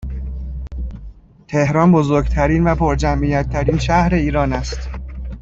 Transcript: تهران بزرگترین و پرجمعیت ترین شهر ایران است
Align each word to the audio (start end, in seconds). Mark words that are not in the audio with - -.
تهران 1.47 1.91
بزرگترین 1.91 2.63
و 2.63 2.75
پرجمعیت 2.75 3.49
ترین 3.49 3.79
شهر 3.79 4.13
ایران 4.13 4.53
است 4.53 4.89